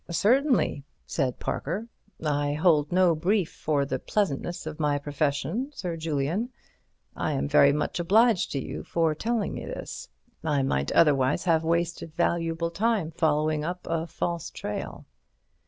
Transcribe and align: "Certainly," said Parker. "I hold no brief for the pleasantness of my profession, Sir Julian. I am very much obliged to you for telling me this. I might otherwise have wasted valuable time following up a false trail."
"Certainly," 0.09 0.83
said 1.05 1.37
Parker. 1.37 1.87
"I 2.25 2.53
hold 2.53 2.91
no 2.91 3.13
brief 3.13 3.51
for 3.53 3.85
the 3.85 3.99
pleasantness 3.99 4.65
of 4.65 4.79
my 4.79 4.97
profession, 4.97 5.69
Sir 5.75 5.95
Julian. 5.95 6.49
I 7.15 7.33
am 7.33 7.47
very 7.47 7.71
much 7.71 7.99
obliged 7.99 8.51
to 8.53 8.59
you 8.59 8.81
for 8.81 9.13
telling 9.13 9.53
me 9.53 9.63
this. 9.63 10.09
I 10.43 10.63
might 10.63 10.91
otherwise 10.93 11.43
have 11.43 11.63
wasted 11.63 12.15
valuable 12.15 12.71
time 12.71 13.11
following 13.11 13.63
up 13.63 13.85
a 13.87 14.07
false 14.07 14.49
trail." 14.49 15.05